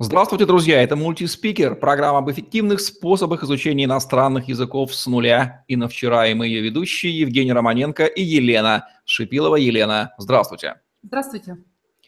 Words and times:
Здравствуйте, 0.00 0.44
друзья! 0.44 0.82
Это 0.82 0.96
мультиспикер, 0.96 1.76
программа 1.76 2.18
об 2.18 2.28
эффективных 2.28 2.80
способах 2.80 3.44
изучения 3.44 3.84
иностранных 3.84 4.48
языков 4.48 4.92
с 4.92 5.06
нуля. 5.06 5.64
И 5.68 5.76
на 5.76 5.86
вчера 5.86 6.26
и 6.26 6.34
мы 6.34 6.48
ее 6.48 6.62
ведущие 6.62 7.16
Евгений 7.16 7.52
Романенко 7.52 8.06
и 8.06 8.20
Елена 8.20 8.88
Шипилова. 9.04 9.54
Елена, 9.54 10.12
здравствуйте! 10.18 10.80
Здравствуйте! 11.04 11.58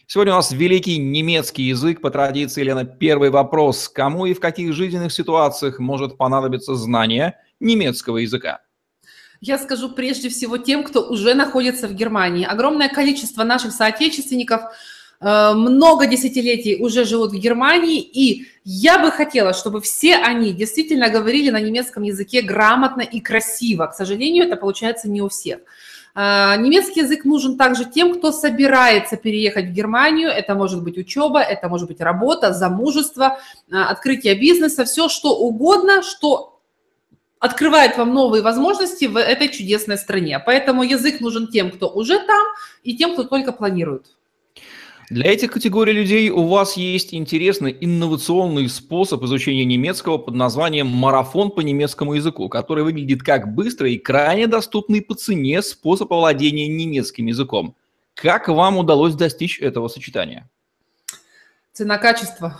Сегодня 0.09 0.33
у 0.33 0.37
нас 0.37 0.51
великий 0.51 0.99
немецкий 0.99 1.62
язык. 1.62 2.01
По 2.01 2.10
традиции, 2.10 2.60
Елена, 2.60 2.85
первый 2.85 3.30
вопрос. 3.30 3.88
Кому 3.88 4.26
и 4.26 4.34
в 4.34 4.40
каких 4.40 4.72
жизненных 4.72 5.12
ситуациях 5.12 5.78
может 5.78 6.18
понадобиться 6.18 6.74
знание 6.74 7.38
немецкого 7.60 8.16
языка? 8.16 8.62
Я 9.40 9.58
скажу 9.58 9.90
прежде 9.90 10.28
всего 10.28 10.58
тем, 10.58 10.82
кто 10.82 11.08
уже 11.08 11.34
находится 11.34 11.87
в 11.87 11.94
Германии. 11.94 12.44
Огромное 12.44 12.88
количество 12.88 13.44
наших 13.44 13.71
соотечественников– 13.71 14.62
много 15.21 16.06
десятилетий 16.06 16.77
уже 16.77 17.05
живут 17.05 17.32
в 17.32 17.37
Германии, 17.37 18.00
и 18.00 18.46
я 18.64 18.98
бы 18.98 19.10
хотела, 19.10 19.54
чтобы 19.54 19.80
все 19.80 20.16
они 20.16 20.52
действительно 20.52 21.08
говорили 21.08 21.50
на 21.50 21.60
немецком 21.60 22.02
языке 22.02 22.42
грамотно 22.42 23.02
и 23.02 23.20
красиво. 23.20 23.86
К 23.86 23.94
сожалению, 23.94 24.44
это 24.44 24.56
получается 24.56 25.08
не 25.08 25.22
у 25.22 25.28
всех. 25.28 25.60
Э, 26.16 26.56
немецкий 26.58 27.00
язык 27.00 27.24
нужен 27.24 27.58
также 27.58 27.84
тем, 27.84 28.14
кто 28.14 28.32
собирается 28.32 29.16
переехать 29.16 29.66
в 29.66 29.72
Германию. 29.72 30.30
Это 30.30 30.55
может 30.55 30.82
быть 30.82 30.96
учеба, 30.96 31.41
это 31.41 31.69
может 31.69 31.88
быть 31.88 32.00
работа, 32.00 32.55
замужество, 32.55 33.38
э, 33.70 33.77
открытие 33.77 34.34
бизнеса, 34.34 34.84
все 34.86 35.08
что 35.08 35.36
угодно, 35.36 36.02
что 36.02 36.58
открывает 37.38 37.98
вам 37.98 38.14
новые 38.14 38.42
возможности 38.42 39.05
в 39.05 39.19
этой 39.19 39.48
чудесной 39.50 39.98
стране. 39.98 40.38
Поэтому 40.38 40.83
язык 40.83 41.20
нужен 41.20 41.48
тем, 41.48 41.70
кто 41.70 41.88
уже 41.88 42.19
там, 42.19 42.46
и 42.83 42.96
тем, 42.96 43.12
кто 43.12 43.24
только 43.24 43.52
планирует. 43.52 44.16
Для 45.09 45.30
этих 45.30 45.52
категорий 45.52 45.92
людей 45.92 46.30
у 46.30 46.46
вас 46.48 46.77
есть 46.77 47.14
интересный 47.14 47.77
инновационный 47.80 48.69
способ 48.69 49.23
изучения 49.23 49.64
немецкого 49.64 50.19
под 50.19 50.34
названием 50.34 50.89
«Марафон 50.89 51.53
по 51.53 51.61
немецкому 51.61 52.14
языку», 52.14 52.48
который 52.48 52.83
выглядит 52.83 53.22
как 53.22 53.55
быстрый 53.55 53.95
и 53.95 53.98
крайне 53.98 54.48
доступный 54.48 55.00
по 55.00 55.14
цене 55.14 55.62
способ 55.62 56.12
овладения 56.12 56.67
немецким 56.67 57.27
языком. 57.27 57.77
Как 58.14 58.48
вам 58.48 58.78
удалось 58.78 59.14
достичь 59.14 59.61
этого 59.61 59.86
сочетания? 59.86 60.50
Цена-качество. 61.77 62.58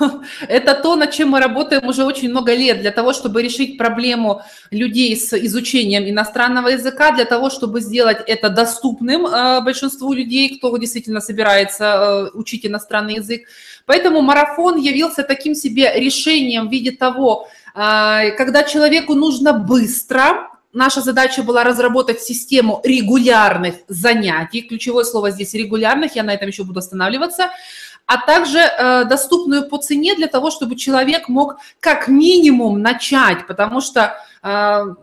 Это 0.48 0.74
то, 0.74 0.96
над 0.96 1.10
чем 1.10 1.28
мы 1.28 1.40
работаем 1.40 1.86
уже 1.86 2.02
очень 2.02 2.30
много 2.30 2.54
лет, 2.54 2.80
для 2.80 2.92
того, 2.92 3.12
чтобы 3.12 3.42
решить 3.42 3.76
проблему 3.76 4.40
людей 4.70 5.14
с 5.14 5.34
изучением 5.34 6.08
иностранного 6.08 6.68
языка, 6.68 7.10
для 7.10 7.26
того, 7.26 7.50
чтобы 7.50 7.82
сделать 7.82 8.22
это 8.26 8.48
доступным 8.48 9.26
э, 9.26 9.60
большинству 9.60 10.14
людей, 10.14 10.56
кто 10.56 10.74
действительно 10.78 11.20
собирается 11.20 11.84
э, 11.84 12.38
учить 12.38 12.64
иностранный 12.64 13.16
язык. 13.16 13.42
Поэтому 13.84 14.22
марафон 14.22 14.78
явился 14.78 15.24
таким 15.24 15.54
себе 15.54 15.92
решением 15.96 16.68
в 16.68 16.72
виде 16.72 16.90
того, 16.90 17.46
э, 17.74 18.30
когда 18.30 18.62
человеку 18.62 19.14
нужно 19.14 19.52
быстро, 19.52 20.48
наша 20.72 21.02
задача 21.02 21.42
была 21.42 21.64
разработать 21.64 22.22
систему 22.22 22.80
регулярных 22.82 23.74
занятий. 23.88 24.62
Ключевое 24.62 25.04
слово 25.04 25.32
здесь 25.32 25.52
регулярных, 25.52 26.16
я 26.16 26.22
на 26.22 26.32
этом 26.32 26.48
еще 26.48 26.64
буду 26.64 26.78
останавливаться 26.78 27.50
а 28.06 28.18
также 28.18 28.58
э, 28.58 29.04
доступную 29.04 29.68
по 29.68 29.78
цене 29.78 30.14
для 30.14 30.26
того, 30.26 30.50
чтобы 30.50 30.76
человек 30.76 31.28
мог 31.28 31.56
как 31.80 32.08
минимум 32.08 32.82
начать, 32.82 33.46
потому 33.46 33.80
что 33.80 34.16
э, 34.42 34.94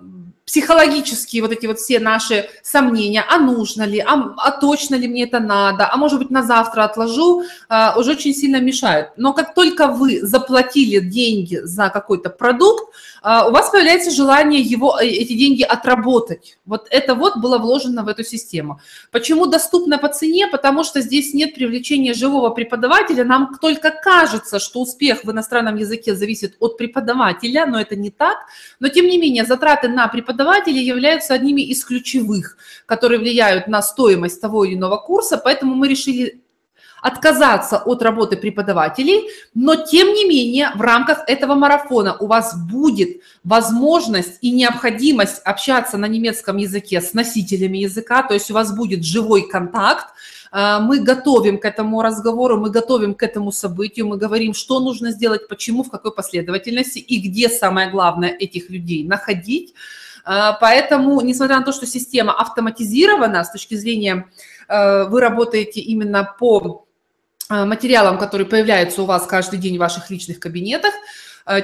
психологические 0.52 1.44
вот 1.44 1.54
эти 1.54 1.66
вот 1.66 1.80
все 1.80 1.98
наши 2.02 2.50
сомнения, 2.62 3.24
а 3.26 3.38
нужно 3.38 3.84
ли, 3.84 4.00
а, 4.00 4.34
а 4.36 4.52
точно 4.52 4.96
ли 4.96 5.08
мне 5.08 5.24
это 5.24 5.40
надо, 5.40 5.90
а 5.90 5.96
может 5.96 6.20
быть 6.20 6.30
на 6.30 6.44
завтра 6.44 6.84
отложу, 6.84 7.44
а, 7.70 7.96
уже 7.98 8.12
очень 8.12 8.34
сильно 8.34 8.60
мешают. 8.60 9.12
Но 9.16 9.32
как 9.32 9.54
только 9.54 9.88
вы 9.88 10.20
заплатили 10.22 11.00
деньги 11.00 11.62
за 11.64 11.90
какой-то 11.90 12.30
продукт, 12.30 12.94
а, 13.22 13.48
у 13.48 13.52
вас 13.52 13.70
появляется 13.70 14.12
желание 14.12 14.60
его, 14.60 15.00
э, 15.00 15.06
эти 15.06 15.38
деньги 15.38 15.64
отработать. 15.64 16.58
Вот 16.66 16.88
это 16.90 17.16
вот 17.16 17.38
было 17.38 17.58
вложено 17.58 18.04
в 18.04 18.10
эту 18.10 18.26
систему. 18.26 18.82
Почему 19.10 19.46
доступно 19.46 20.00
по 20.00 20.10
цене? 20.10 20.48
Потому 20.48 20.84
что 20.84 21.00
здесь 21.00 21.34
нет 21.34 21.56
привлечения 21.56 22.14
живого 22.14 22.50
преподавателя. 22.50 23.24
Нам 23.24 23.58
только 23.62 23.90
кажется, 23.90 24.60
что 24.60 24.82
успех 24.82 25.24
в 25.24 25.32
иностранном 25.32 25.78
языке 25.78 26.14
зависит 26.14 26.58
от 26.60 26.78
преподавателя, 26.78 27.66
но 27.66 27.80
это 27.80 27.96
не 27.96 28.10
так. 28.10 28.38
Но 28.82 28.90
тем 28.90 29.06
не 29.06 29.18
менее, 29.18 29.46
затраты 29.46 29.88
на 29.88 30.10
преподавателя 30.10 30.41
преподаватели 30.42 30.80
являются 30.80 31.34
одними 31.34 31.62
из 31.62 31.86
ключевых, 31.86 32.58
которые 32.86 33.20
влияют 33.20 33.68
на 33.68 33.82
стоимость 33.82 34.42
того 34.42 34.66
или 34.66 34.76
иного 34.76 34.98
курса, 34.98 35.38
поэтому 35.38 35.76
мы 35.76 35.88
решили 35.88 36.42
отказаться 37.02 37.78
от 37.78 38.02
работы 38.04 38.38
преподавателей, 38.38 39.30
но 39.56 39.76
тем 39.76 40.14
не 40.14 40.26
менее 40.26 40.72
в 40.76 40.82
рамках 40.82 41.24
этого 41.28 41.56
марафона 41.56 42.16
у 42.20 42.28
вас 42.28 42.56
будет 42.56 43.22
возможность 43.44 44.38
и 44.42 44.52
необходимость 44.52 45.42
общаться 45.44 45.98
на 45.98 46.08
немецком 46.08 46.58
языке 46.58 47.02
с 47.02 47.14
носителями 47.14 47.80
языка, 47.80 48.22
то 48.22 48.36
есть 48.36 48.52
у 48.52 48.54
вас 48.54 48.76
будет 48.76 49.04
живой 49.04 49.48
контакт, 49.50 50.14
а, 50.52 50.80
мы 50.80 51.00
готовим 51.00 51.58
к 51.58 51.66
этому 51.66 52.02
разговору, 52.02 52.58
мы 52.58 52.70
готовим 52.70 53.16
к 53.16 53.24
этому 53.24 53.52
событию, 53.52 54.08
мы 54.08 54.18
говорим, 54.18 54.54
что 54.54 54.80
нужно 54.80 55.12
сделать, 55.12 55.48
почему, 55.48 55.84
в 55.84 55.90
какой 55.90 56.14
последовательности 56.14 57.00
и 57.00 57.20
где 57.20 57.50
самое 57.50 57.90
главное 57.90 58.30
этих 58.30 58.70
людей 58.70 59.04
находить, 59.08 59.74
поэтому, 60.24 61.22
несмотря 61.22 61.60
на 61.60 61.66
то, 61.66 61.72
что 61.72 61.86
система 61.86 62.34
автоматизирована 62.34 63.44
с 63.44 63.52
точки 63.52 63.76
зрения, 63.76 64.28
э, 64.68 65.06
вы 65.06 65.20
работаете 65.22 65.80
именно 65.80 66.36
по 66.40 66.86
э, 67.50 67.66
материалам, 67.66 68.18
которые 68.18 68.48
появляются 68.48 69.04
у 69.04 69.06
вас 69.06 69.26
каждый 69.26 69.60
день 69.60 69.78
в 69.78 69.80
ваших 69.80 70.10
личных 70.10 70.40
кабинетах, 70.40 70.94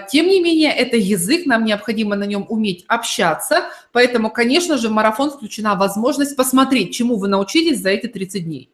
тем 0.09 0.25
не 0.25 0.41
менее, 0.41 0.71
это 0.71 0.97
язык, 0.97 1.45
нам 1.45 1.63
необходимо 1.63 2.15
на 2.15 2.23
нем 2.23 2.47
уметь 2.49 2.83
общаться, 2.87 3.65
поэтому, 3.91 4.31
конечно 4.31 4.75
же, 4.75 4.89
в 4.89 4.91
марафон 4.91 5.29
включена 5.29 5.75
возможность 5.75 6.35
посмотреть, 6.35 6.95
чему 6.95 7.15
вы 7.15 7.27
научились 7.27 7.79
за 7.79 7.89
эти 7.89 8.07
30 8.07 8.43
дней. 8.43 8.71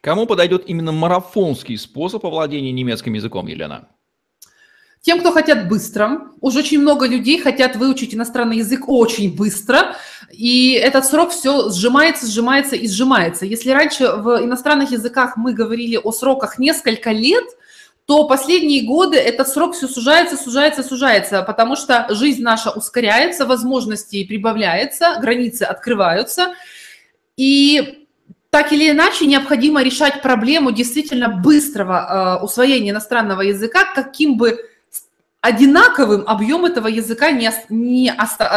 Кому 0.00 0.26
подойдет 0.26 0.64
именно 0.66 0.90
марафонский 0.90 1.78
способ 1.78 2.24
овладения 2.26 2.72
немецким 2.72 3.14
языком, 3.14 3.46
Елена? 3.46 3.88
Тем, 5.02 5.18
кто 5.18 5.32
хотят 5.32 5.68
быстро, 5.68 6.28
уже 6.40 6.60
очень 6.60 6.80
много 6.80 7.08
людей 7.08 7.40
хотят 7.40 7.74
выучить 7.74 8.14
иностранный 8.14 8.58
язык 8.58 8.88
очень 8.88 9.34
быстро, 9.34 9.96
и 10.30 10.74
этот 10.74 11.04
срок 11.04 11.32
все 11.32 11.70
сжимается, 11.70 12.28
сжимается 12.28 12.76
и 12.76 12.86
сжимается. 12.86 13.44
Если 13.44 13.70
раньше 13.70 14.06
в 14.06 14.44
иностранных 14.44 14.92
языках 14.92 15.36
мы 15.36 15.54
говорили 15.54 15.96
о 15.96 16.12
сроках 16.12 16.60
несколько 16.60 17.10
лет, 17.10 17.44
то 18.06 18.28
последние 18.28 18.86
годы 18.86 19.16
этот 19.16 19.48
срок 19.48 19.74
все 19.74 19.88
сужается, 19.88 20.36
сужается, 20.36 20.84
сужается, 20.84 21.42
потому 21.42 21.74
что 21.74 22.06
жизнь 22.10 22.42
наша 22.42 22.70
ускоряется, 22.70 23.44
возможности 23.44 24.22
прибавляются, 24.22 25.18
границы 25.20 25.64
открываются, 25.64 26.54
и 27.36 28.06
так 28.50 28.72
или 28.72 28.90
иначе 28.90 29.26
необходимо 29.26 29.82
решать 29.82 30.22
проблему 30.22 30.70
действительно 30.70 31.28
быстрого 31.28 32.38
э, 32.40 32.44
усвоения 32.44 32.92
иностранного 32.92 33.40
языка, 33.40 33.92
каким 33.94 34.36
бы 34.36 34.68
одинаковым 35.42 36.22
объем 36.26 36.64
этого 36.64 36.86
языка 36.86 37.32
не, 37.32 37.50
не, 37.68 38.12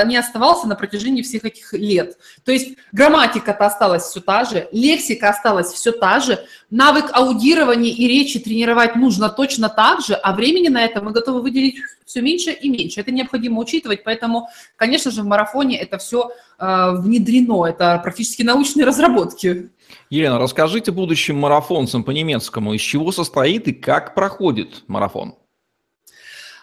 не 0.06 0.18
оставался 0.18 0.68
на 0.68 0.76
протяжении 0.76 1.24
всех 1.24 1.44
этих 1.44 1.74
лет. 1.74 2.16
То 2.46 2.52
есть 2.52 2.78
грамматика-то 2.92 3.66
осталась 3.66 4.04
все 4.04 4.22
та 4.22 4.46
же, 4.46 4.70
лексика 4.72 5.30
осталась 5.30 5.74
все 5.74 5.92
та 5.92 6.20
же, 6.20 6.46
навык 6.70 7.10
аудирования 7.12 7.90
и 7.90 8.08
речи 8.08 8.40
тренировать 8.40 8.96
нужно 8.96 9.30
точно 9.30 9.68
так 9.68 10.02
же, 10.02 10.14
а 10.14 10.34
времени 10.34 10.68
на 10.68 10.86
это 10.86 11.02
мы 11.02 11.12
готовы 11.12 11.42
выделить 11.42 11.78
все 12.06 12.22
меньше 12.22 12.52
и 12.52 12.70
меньше. 12.70 13.02
Это 13.02 13.12
необходимо 13.12 13.60
учитывать, 13.60 14.04
поэтому, 14.04 14.48
конечно 14.76 15.10
же, 15.10 15.24
в 15.24 15.26
марафоне 15.26 15.80
это 15.80 15.98
все 15.98 16.30
э, 16.60 16.92
внедрено, 17.00 17.66
это 17.66 18.00
практически 18.04 18.44
научные 18.44 18.86
разработки. 18.86 19.72
Елена, 20.12 20.38
расскажите 20.38 20.92
будущим 20.92 21.38
марафонцам 21.38 22.04
по 22.04 22.12
немецкому, 22.12 22.76
из 22.76 22.82
чего 22.82 23.12
состоит 23.12 23.68
и 23.68 23.74
как 23.74 24.14
проходит 24.14 24.84
марафон? 24.88 25.34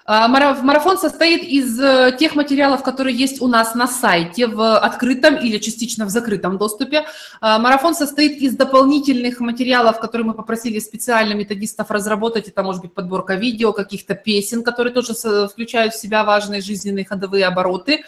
А, 0.04 0.26
марафон 0.26 0.98
состоит 0.98 1.44
из 1.44 1.78
э, 1.80 2.16
тех 2.18 2.34
материалов, 2.34 2.82
которые 2.82 3.16
есть 3.16 3.40
у 3.40 3.46
нас 3.46 3.74
на 3.74 3.86
сайте 3.86 4.48
в 4.48 4.78
открытом 4.78 5.36
или 5.36 5.58
частично 5.58 6.06
в 6.06 6.10
закрытом 6.10 6.58
доступе. 6.58 7.04
А, 7.40 7.58
марафон 7.60 7.94
состоит 7.94 8.38
из 8.38 8.56
дополнительных 8.56 9.38
материалов, 9.38 10.00
которые 10.00 10.26
мы 10.26 10.34
попросили 10.34 10.80
специально 10.80 11.34
методистов 11.34 11.90
разработать. 11.90 12.48
Это 12.48 12.64
может 12.64 12.82
быть 12.82 12.94
подборка 12.94 13.34
видео, 13.34 13.72
каких-то 13.72 14.14
песен, 14.14 14.64
которые 14.64 14.92
тоже 14.92 15.14
включают 15.48 15.94
в 15.94 16.00
себя 16.00 16.24
важные 16.24 16.62
жизненные 16.62 17.04
ходовые 17.04 17.46
обороты. 17.46 18.02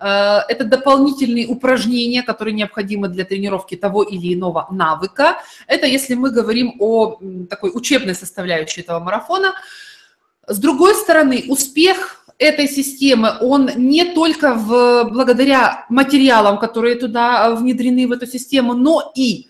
А, 0.00 0.44
это 0.48 0.64
дополнительные 0.64 1.46
упражнения, 1.46 2.24
которые 2.24 2.54
необходимы 2.54 3.06
для 3.06 3.24
тренировки 3.24 3.76
того 3.76 4.02
или 4.02 4.34
иного 4.34 4.66
навыка. 4.72 5.36
Это 5.68 5.86
если 5.86 6.14
мы 6.14 6.30
говорим 6.32 6.74
о 6.80 7.20
такой 7.48 7.70
учебной 7.72 8.16
составляющей 8.16 8.80
этого 8.80 8.98
марафона– 8.98 9.54
с 10.46 10.58
другой 10.58 10.94
стороны, 10.94 11.44
успех 11.48 12.24
этой 12.38 12.68
системы, 12.68 13.32
он 13.40 13.70
не 13.76 14.04
только 14.04 14.54
в, 14.54 15.10
благодаря 15.10 15.86
материалам, 15.88 16.58
которые 16.58 16.96
туда 16.96 17.54
внедрены 17.54 18.06
в 18.06 18.12
эту 18.12 18.26
систему, 18.26 18.74
но 18.74 19.12
и 19.14 19.48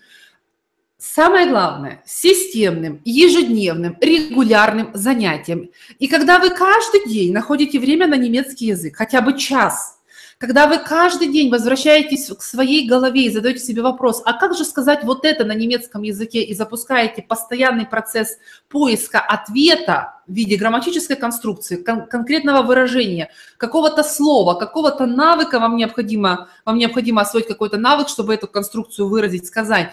Самое 0.99 1.47
главное, 1.47 2.03
системным, 2.07 3.01
ежедневным, 3.05 3.95
регулярным 4.01 4.89
занятием. 4.95 5.69
И 5.99 6.07
когда 6.07 6.39
вы 6.39 6.49
каждый 6.49 7.07
день 7.07 7.31
находите 7.31 7.79
время 7.79 8.07
на 8.07 8.15
немецкий 8.15 8.65
язык, 8.65 8.95
хотя 8.95 9.21
бы 9.21 9.37
час– 9.37 9.96
когда 10.37 10.67
вы 10.67 10.77
каждый 10.77 11.31
день 11.31 11.49
возвращаетесь 11.49 12.27
к 12.27 12.43
своей 12.43 12.87
голове 12.87 13.25
и 13.25 13.31
задаете 13.31 13.59
себе 13.59 13.81
вопрос, 13.81 14.21
а 14.23 14.33
как 14.33 14.55
же 14.55 14.65
сказать 14.65 15.03
вот 15.03 15.25
это 15.25 15.45
на 15.45 15.53
немецком 15.53 16.03
языке 16.03 16.43
и 16.43 16.53
запускаете 16.53 17.23
постоянный 17.23 17.87
процесс 17.87 18.37
поиска 18.69 19.19
ответа 19.19 20.21
в 20.27 20.33
виде 20.33 20.55
грамматической 20.55 21.15
конструкции, 21.15 21.77
кон- 21.77 22.05
конкретного 22.05 22.61
выражения, 22.61 23.31
какого-то 23.57 24.03
слова, 24.03 24.53
какого-то 24.53 25.07
навыка 25.07 25.59
вам 25.59 25.75
необходимо, 25.75 26.49
вам 26.65 26.77
необходимо 26.77 27.21
освоить 27.21 27.47
какой-то 27.47 27.77
навык, 27.77 28.07
чтобы 28.07 28.35
эту 28.35 28.47
конструкцию 28.47 29.07
выразить, 29.07 29.47
сказать. 29.47 29.89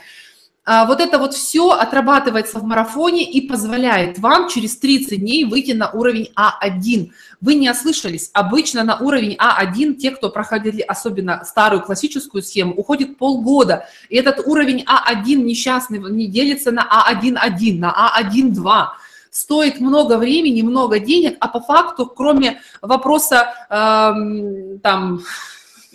А 0.67 0.87
вот 0.87 1.01
это 1.01 1.19
вот 1.19 1.35
все 1.35 1.71
отрабатывается 1.73 2.59
в 2.59 2.65
марафоне 2.65 3.23
и 3.23 3.47
позволяет 3.47 4.19
вам 4.19 4.49
через 4.49 4.79
30 4.79 5.21
дней 5.21 5.45
выйти 5.45 5.73
на 5.73 5.91
уровень 5.91 6.31
А1. 6.35 7.11
Вы 7.43 7.55
не 7.57 7.71
ослышались. 7.71 8.31
Обычно 8.33 8.83
на 8.83 8.97
уровень 8.97 9.37
А1 9.37 9.95
те, 9.95 10.11
кто 10.11 10.31
проходили 10.31 10.81
особенно 10.81 11.45
старую 11.45 11.83
классическую 11.83 12.43
схему, 12.43 12.73
уходит 12.75 13.19
полгода. 13.19 13.87
И 14.09 14.17
этот 14.17 14.47
уровень 14.47 14.85
А1 14.85 15.35
несчастный 15.35 15.99
не 15.99 16.29
делится 16.29 16.71
на 16.71 16.83
А1-1, 16.83 17.79
на 17.79 18.19
А1-2 18.19 18.87
стоит 19.31 19.81
много 19.81 20.17
времени, 20.17 20.63
много 20.63 21.01
денег, 21.01 21.37
а 21.41 21.49
по 21.49 21.61
факту, 21.61 22.07
кроме 22.07 22.61
вопроса 22.81 23.53
э, 23.69 24.79
там 24.81 25.23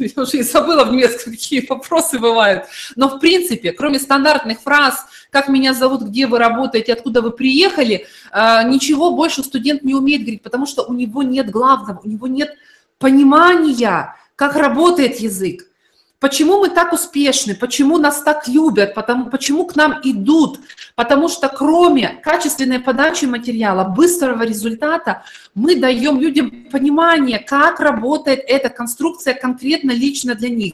я 0.04 0.24
уже 0.24 0.38
и 0.38 0.42
забыла 0.44 0.84
в 0.86 0.92
немецком, 0.92 1.34
какие 1.34 1.66
вопросы 1.68 2.19
бывают. 2.19 2.66
Но 2.96 3.10
в 3.10 3.19
принципе, 3.19 3.72
кроме 3.72 4.00
стандартных 4.00 4.62
фраз, 4.62 5.06
как 5.30 5.48
меня 5.48 5.74
зовут, 5.74 6.01
где 6.01 6.28
вы 6.28 6.40
работаете, 6.40 6.94
откуда 6.94 7.22
вы 7.22 7.31
приехали, 7.31 8.07
а, 8.31 8.63
ничего 8.63 9.12
больше 9.12 9.44
студент 9.44 9.84
не 9.84 9.94
умеет 9.94 10.22
говорить, 10.22 10.44
потому 10.44 10.66
что 10.66 10.84
у 10.84 10.94
него 10.94 11.24
нет 11.24 11.50
главного, 11.50 12.01
у 12.04 12.07
него 12.07 12.28
нет 12.28 12.56
понимания, 12.98 14.16
как 14.36 14.56
работает 14.56 15.19
язык. 15.19 15.69
Почему 16.19 16.60
мы 16.60 16.69
так 16.69 16.92
успешны? 16.92 17.56
Почему 17.56 17.98
нас 17.98 18.21
так 18.21 18.50
любят? 18.50 18.94
Потому, 18.94 19.30
почему 19.30 19.66
к 19.66 19.77
нам 19.77 20.01
идут? 20.04 20.60
Потому 20.95 21.30
что 21.30 21.48
кроме 21.48 22.10
качественной 22.10 22.80
подачи 22.80 23.24
материала, 23.24 23.86
быстрого 23.86 24.44
результата, 24.44 25.24
мы 25.56 25.77
даем 25.77 26.19
людям 26.19 26.68
понимание, 26.71 27.39
как 27.39 27.80
работает 27.80 28.44
эта 28.45 28.69
конструкция 28.69 29.33
конкретно 29.33 29.92
лично 29.92 30.36
для 30.36 30.50
них. 30.50 30.74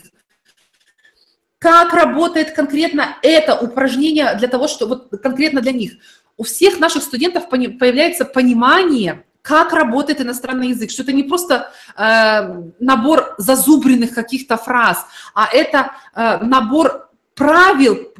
Как 1.59 1.93
работает 1.93 2.51
конкретно 2.51 3.17
это 3.21 3.55
упражнение 3.55 4.35
для 4.35 4.47
того, 4.47 4.67
что 4.67 4.87
вот 4.87 5.09
конкретно 5.21 5.61
для 5.61 5.73
них. 5.73 5.93
У 6.37 6.43
всех 6.43 6.79
наших 6.79 7.03
студентов 7.03 7.49
появляется 7.49 8.25
понимание, 8.25 9.24
как 9.45 9.73
работает 9.73 10.21
иностранный 10.21 10.69
язык, 10.69 10.89
что 10.89 11.03
это 11.03 11.13
не 11.13 11.21
просто 11.21 11.71
э, 11.95 12.63
набор 12.79 13.35
зазубренных 13.37 14.15
каких-то 14.15 14.57
фраз, 14.57 15.05
а 15.35 15.47
это 15.53 15.91
э, 16.15 16.39
набор 16.43 17.09
правил, 17.35 18.11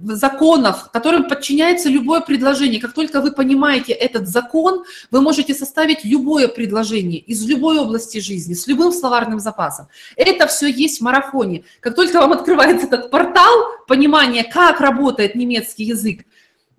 законов, 0.00 0.90
которым 0.90 1.28
подчиняется 1.28 1.90
любое 1.90 2.20
предложение. 2.20 2.80
Как 2.80 2.94
только 2.94 3.20
вы 3.20 3.32
понимаете 3.32 3.92
этот 3.92 4.26
закон, 4.26 4.84
вы 5.10 5.20
можете 5.20 5.54
составить 5.54 6.04
любое 6.04 6.48
предложение 6.48 7.18
из 7.18 7.44
любой 7.46 7.78
области 7.78 8.20
жизни, 8.20 8.54
с 8.54 8.66
любым 8.66 8.92
словарным 8.92 9.38
запасом. 9.38 9.88
Это 10.16 10.46
все 10.46 10.68
есть 10.68 11.00
в 11.00 11.04
марафоне. 11.04 11.64
Как 11.80 11.94
только 11.94 12.20
вам 12.20 12.32
открывается 12.32 12.86
этот 12.86 13.10
портал, 13.10 13.52
понимание, 13.86 14.44
как 14.44 14.80
работает 14.80 15.34
немецкий 15.34 15.84
язык, 15.84 16.24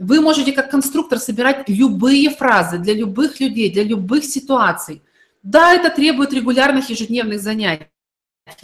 вы 0.01 0.19
можете 0.19 0.51
как 0.51 0.71
конструктор 0.71 1.19
собирать 1.19 1.69
любые 1.69 2.31
фразы 2.31 2.79
для 2.79 2.95
любых 2.95 3.39
людей, 3.39 3.71
для 3.71 3.83
любых 3.83 4.25
ситуаций. 4.25 5.03
Да, 5.43 5.73
это 5.75 5.91
требует 5.91 6.33
регулярных 6.33 6.89
ежедневных 6.89 7.39
занятий, 7.39 7.85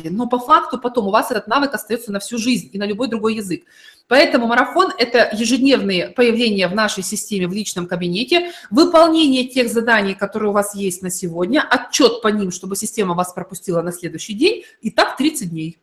но 0.03 0.27
по 0.27 0.39
факту 0.39 0.79
потом 0.79 1.07
у 1.07 1.11
вас 1.11 1.29
этот 1.29 1.47
навык 1.47 1.75
остается 1.75 2.11
на 2.11 2.19
всю 2.19 2.39
жизнь 2.39 2.71
и 2.73 2.79
на 2.79 2.85
любой 2.85 3.07
другой 3.07 3.35
язык. 3.35 3.65
Поэтому 4.07 4.47
марафон– 4.47 4.91
это 4.97 5.29
ежедневные 5.31 6.07
появления 6.07 6.67
в 6.67 6.73
нашей 6.73 7.03
системе 7.03 7.47
в 7.47 7.53
личном 7.53 7.85
кабинете, 7.85 8.51
выполнение 8.71 9.43
тех 9.43 9.71
заданий, 9.71 10.15
которые 10.15 10.49
у 10.49 10.53
вас 10.53 10.73
есть 10.73 11.03
на 11.03 11.11
сегодня, 11.11 11.61
отчет 11.61 12.23
по 12.23 12.29
ним, 12.29 12.49
чтобы 12.49 12.75
система 12.75 13.13
вас 13.13 13.31
пропустила 13.31 13.83
на 13.83 13.91
следующий 13.91 14.33
день, 14.33 14.63
и 14.81 14.89
так 14.89 15.15
30 15.17 15.51
дней. 15.51 15.77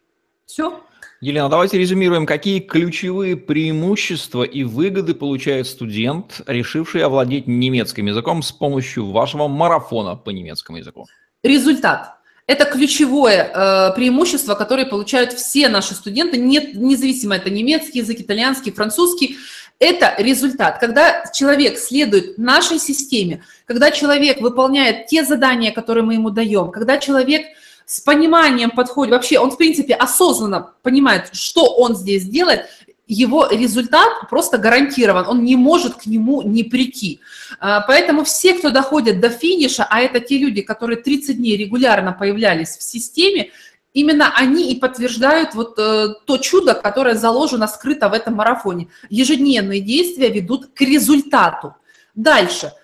Все. 0.47 0.83
Елена, 1.25 1.49
давайте 1.49 1.79
резюмируем, 1.79 2.27
какие 2.27 2.61
ключевые 2.61 3.39
преимущества 3.39 4.43
и 4.43 4.63
выгоды 4.63 5.15
получает 5.15 5.67
студент, 5.67 6.43
решивший 6.47 7.03
овладеть 7.03 7.47
немецким 7.47 8.05
языком 8.05 8.43
с 8.43 8.53
помощью 8.53 9.11
вашего 9.11 9.49
марафона 9.49 10.17
по 10.17 10.29
немецкому 10.29 10.77
языку? 10.77 11.07
Результат. 11.43 12.17
Это 12.47 12.67
ключевое 12.67 13.43
э, 13.43 13.95
преимущество, 13.97 14.55
которое 14.55 14.85
получают 14.85 15.33
все 15.33 15.71
наши 15.71 15.95
студенты, 15.95 16.37
не, 16.37 16.61
независимо 16.75 17.37
это 17.37 17.49
немецкий 17.49 18.01
язык, 18.01 18.21
итальянский, 18.21 18.71
французский. 18.71 19.39
Это 19.79 20.15
результат. 20.19 20.79
Когда 20.79 21.25
человек 21.33 21.79
следует 21.79 22.37
нашей 22.37 22.79
системе, 22.79 23.43
когда 23.65 23.91
человек 23.91 24.43
выполняет 24.43 25.07
те 25.07 25.25
задания, 25.25 25.73
которые 25.73 26.05
мы 26.05 26.15
ему 26.15 26.29
даем, 26.29 26.71
когда 26.71 26.99
человек 26.99 27.47
с 27.87 28.01
пониманием 28.01 28.71
подходит, 28.71 29.13
вообще 29.13 29.39
он, 29.39 29.51
в 29.51 29.57
принципе, 29.57 29.95
осознанно 29.95 30.73
понимает, 30.83 31.31
что 31.33 31.67
он 31.75 31.97
здесь 31.97 32.25
делает, 32.25 32.67
его 33.07 33.47
результат 33.51 34.31
просто 34.31 34.57
гарантирован, 34.57 35.27
он 35.29 35.45
не 35.45 35.57
может 35.57 35.95
к 35.95 36.07
нему 36.07 36.41
не 36.43 36.65
прийти. 36.65 37.21
А, 37.61 37.83
поэтому 37.83 38.25
все, 38.25 38.55
кто 38.55 38.71
доходит 38.71 39.21
до 39.21 39.29
финиша, 39.29 39.87
а 39.89 40.01
это 40.01 40.21
те 40.21 40.39
люди, 40.39 40.63
которые 40.63 41.03
30 41.03 41.37
дней 41.37 41.57
регулярно 41.57 42.13
появлялись 42.13 42.77
в 42.79 42.83
системе, 42.83 43.51
именно 43.93 44.33
они 44.35 44.73
и 44.73 44.81
подтверждают 44.81 45.55
вот 45.55 45.79
э, 45.79 46.15
то 46.25 46.39
чудо, 46.39 46.73
которое 46.75 47.15
заложено, 47.15 47.69
скрыто 47.69 48.09
в 48.09 48.15
этом 48.15 48.35
марафоне. 48.35 48.89
Ежедневные 49.11 49.81
действия 49.81 50.31
ведут 50.31 50.71
к 50.75 50.81
результату. 50.81 51.75
Дальше– 52.15 52.73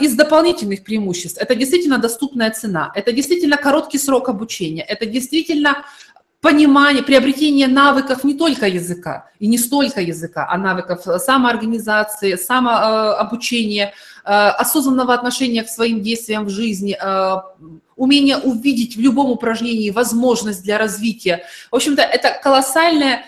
из 0.00 0.14
дополнительных 0.14 0.84
преимуществ 0.84 1.38
это 1.40 1.56
действительно 1.56 1.98
доступная 1.98 2.52
цена, 2.52 2.92
это 2.94 3.10
действительно 3.10 3.56
короткий 3.56 3.98
срок 3.98 4.28
обучения, 4.28 4.82
это 4.82 5.06
действительно 5.06 5.84
понимание, 6.40 7.02
приобретение 7.02 7.66
навыков 7.66 8.22
не 8.22 8.34
только 8.34 8.68
языка 8.68 9.28
и 9.40 9.48
не 9.48 9.58
столько 9.58 10.00
языка, 10.00 10.46
а 10.48 10.56
навыков 10.56 11.00
самоорганизации, 11.18 12.36
самообучения, 12.36 13.92
а, 14.24 14.50
осознанного 14.52 15.14
отношения 15.14 15.64
к 15.64 15.68
своим 15.68 16.02
действиям 16.02 16.44
в 16.44 16.50
жизни, 16.50 16.96
а, 17.00 17.42
умение 17.96 18.36
увидеть 18.36 18.96
в 18.96 19.00
любом 19.00 19.30
упражнении 19.30 19.90
возможность 19.90 20.62
для 20.62 20.78
развития. 20.78 21.44
В 21.72 21.76
общем-то, 21.76 22.02
это 22.02 22.38
колоссальная 22.40 23.24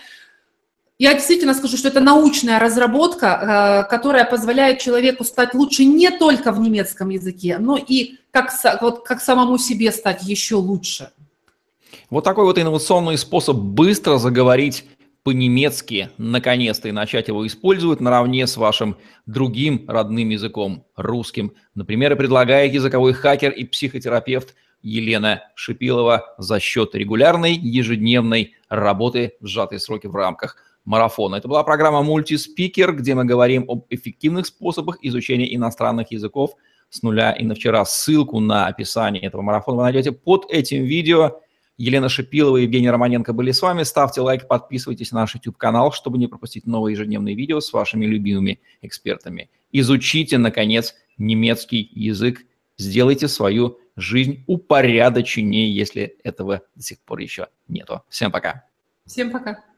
я 0.99 1.13
действительно 1.13 1.53
скажу, 1.53 1.77
что 1.77 1.87
это 1.87 2.01
научная 2.01 2.59
разработка, 2.59 3.85
э, 3.87 3.89
которая 3.89 4.25
позволяет 4.25 4.79
человеку 4.79 5.23
стать 5.23 5.53
лучше 5.53 5.85
не 5.85 6.11
только 6.11 6.51
в 6.51 6.59
немецком 6.59 7.09
языке, 7.09 7.57
но 7.57 7.77
и 7.77 8.17
как, 8.31 8.51
вот, 8.81 9.05
как 9.05 9.21
самому 9.21 9.57
себе 9.57 9.93
стать 9.93 10.23
еще 10.23 10.55
лучше. 10.55 11.11
Вот 12.09 12.25
такой 12.25 12.43
вот 12.43 12.59
инновационный 12.59 13.17
способ 13.17 13.55
быстро 13.55 14.17
заговорить 14.17 14.85
по-немецки, 15.23 16.09
наконец-то, 16.17 16.89
и 16.89 16.91
начать 16.91 17.29
его 17.29 17.47
использовать 17.47 18.01
наравне 18.01 18.45
с 18.45 18.57
вашим 18.57 18.97
другим 19.25 19.85
родным 19.87 20.29
языком, 20.29 20.85
русским. 20.97 21.53
Например, 21.75 22.15
предлагает 22.17 22.73
языковой 22.73 23.13
хакер 23.13 23.51
и 23.51 23.63
психотерапевт 23.63 24.53
Елена 24.81 25.43
Шипилова 25.55 26.35
за 26.37 26.59
счет 26.59 26.93
регулярной 26.93 27.53
ежедневной 27.53 28.55
работы 28.67 29.33
в 29.39 29.47
сжатые 29.47 29.79
сроки 29.79 30.07
в 30.07 30.15
рамках– 30.15 30.57
марафона. 30.89 31.35
Это 31.35 31.47
была 31.47 31.63
программа 31.63 32.01
«Мультиспикер», 32.01 32.93
где 32.95 33.13
мы 33.13 33.23
говорим 33.23 33.65
об 33.67 33.85
эффективных 33.91 34.47
способах 34.47 34.97
изучения 35.03 35.55
иностранных 35.55 36.11
языков 36.11 36.55
с 36.89 37.03
нуля 37.03 37.31
и 37.31 37.45
на 37.45 37.53
вчера. 37.53 37.85
Ссылку 37.85 38.39
на 38.39 38.65
описание 38.65 39.21
этого 39.21 39.43
марафона 39.43 39.77
вы 39.77 39.83
найдете 39.83 40.11
под 40.11 40.47
этим 40.49 40.83
видео. 40.83 41.41
Елена 41.77 42.09
Шипилова 42.09 42.57
и 42.57 42.63
Евгений 42.63 42.89
Романенко 42.89 43.33
были 43.33 43.51
с 43.51 43.61
вами. 43.61 43.83
Ставьте 43.83 44.21
лайк, 44.21 44.47
подписывайтесь 44.47 45.11
на 45.11 45.21
наш 45.21 45.35
YouTube-канал, 45.35 45.91
чтобы 45.91 46.17
не 46.17 46.25
пропустить 46.25 46.65
новые 46.65 46.93
ежедневные 46.93 47.35
видео 47.35 47.59
с 47.59 47.71
вашими 47.71 48.07
любимыми 48.07 48.59
экспертами. 48.81 49.51
Изучите, 49.71 50.39
наконец, 50.39 50.95
немецкий 51.19 51.87
язык. 51.93 52.41
Сделайте 52.79 53.27
свою 53.27 53.77
жизнь 53.95 54.43
упорядоченнее, 54.47 55.71
если 55.71 56.17
этого 56.23 56.63
до 56.75 56.81
сих 56.81 56.99
пор 57.01 57.19
еще 57.19 57.47
нету. 57.67 58.01
Всем 58.09 58.31
пока. 58.31 58.65
Всем 59.05 59.29
пока. 59.29 59.68